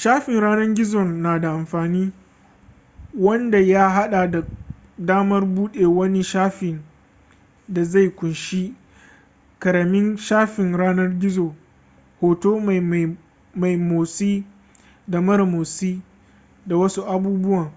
[0.00, 2.12] shafin yanar gizon na da amfani
[3.18, 4.44] wanda ya hada da
[4.98, 6.82] damar bude wani shafin
[7.68, 8.74] da zai kunshi
[9.58, 11.54] karamin shafin yanar gizo
[12.20, 12.60] hoto
[13.54, 14.44] mai motsi
[15.08, 16.02] da mara motsi
[16.66, 17.72] da wasu abubuwan